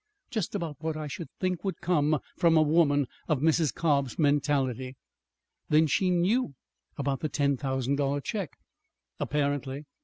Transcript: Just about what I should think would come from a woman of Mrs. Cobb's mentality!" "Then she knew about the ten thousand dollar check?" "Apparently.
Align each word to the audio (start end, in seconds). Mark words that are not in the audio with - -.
Just 0.31 0.55
about 0.55 0.77
what 0.79 0.97
I 0.97 1.05
should 1.05 1.27
think 1.39 1.63
would 1.63 1.79
come 1.79 2.17
from 2.35 2.57
a 2.57 2.61
woman 2.63 3.05
of 3.27 3.41
Mrs. 3.41 3.71
Cobb's 3.71 4.17
mentality!" 4.17 4.95
"Then 5.69 5.85
she 5.85 6.09
knew 6.09 6.55
about 6.97 7.19
the 7.19 7.29
ten 7.29 7.55
thousand 7.55 7.97
dollar 7.97 8.19
check?" 8.19 8.49
"Apparently. 9.19 9.85